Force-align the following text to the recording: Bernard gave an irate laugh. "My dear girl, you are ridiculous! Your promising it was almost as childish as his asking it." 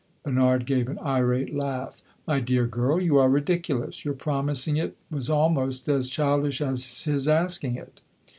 Bernard 0.23 0.65
gave 0.65 0.89
an 0.89 0.97
irate 0.97 1.53
laugh. 1.53 2.01
"My 2.25 2.39
dear 2.39 2.65
girl, 2.65 2.99
you 2.99 3.19
are 3.19 3.29
ridiculous! 3.29 4.03
Your 4.03 4.15
promising 4.15 4.75
it 4.77 4.97
was 5.11 5.29
almost 5.29 5.87
as 5.87 6.09
childish 6.09 6.59
as 6.59 7.03
his 7.03 7.27
asking 7.27 7.75
it." 7.75 7.99